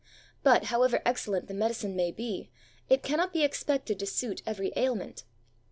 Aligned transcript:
But, 0.41 0.63
however 0.73 1.03
excellent 1.05 1.47
the 1.47 1.53
medicine 1.53 1.95
may 1.95 2.09
be, 2.11 2.49
it 2.89 3.03
cannot 3.03 3.31
be 3.33 3.43
expected 3.43 3.99
to 3.99 4.07
suit 4.07 4.41
every 4.47 4.73
ailment. 4.75 5.25